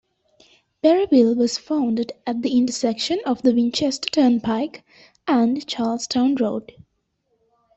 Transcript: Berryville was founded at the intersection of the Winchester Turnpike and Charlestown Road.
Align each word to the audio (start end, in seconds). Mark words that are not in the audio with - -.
Berryville 0.81 1.35
was 1.35 1.59
founded 1.59 2.11
at 2.25 2.41
the 2.41 2.57
intersection 2.57 3.19
of 3.23 3.43
the 3.43 3.53
Winchester 3.53 4.09
Turnpike 4.09 4.83
and 5.27 5.63
Charlestown 5.67 6.33
Road. 6.37 6.73